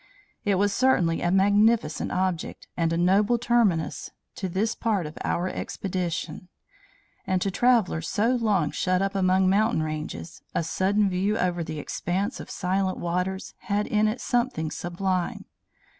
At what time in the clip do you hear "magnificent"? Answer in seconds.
1.29-2.11